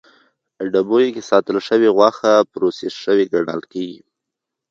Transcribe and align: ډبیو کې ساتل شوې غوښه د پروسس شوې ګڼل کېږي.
ډبیو 0.71 1.13
کې 1.15 1.21
ساتل 1.29 1.57
شوې 1.67 1.89
غوښه 1.97 2.31
د 2.41 2.47
پروسس 2.51 2.93
شوې 3.03 3.25
ګڼل 3.33 3.61
کېږي. 3.71 3.99